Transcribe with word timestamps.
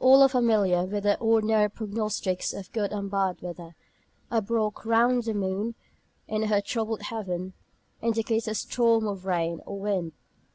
All 0.00 0.22
are 0.22 0.30
familiar 0.30 0.86
with 0.86 1.02
the 1.02 1.18
ordinary 1.20 1.68
prognostics 1.68 2.54
of 2.54 2.72
good 2.72 2.90
and 2.90 3.10
bad 3.10 3.42
weather. 3.42 3.74
A 4.30 4.40
"broch" 4.40 4.86
round 4.86 5.24
the 5.24 5.34
moon, 5.34 5.74
in 6.26 6.44
her 6.44 6.62
troubled 6.62 7.02
heaven, 7.02 7.52
indicates 8.00 8.48
a 8.48 8.54
storm 8.54 9.06
of 9.06 9.26
rain 9.26 9.60
or 9.66 9.78
wind. 9.78 10.12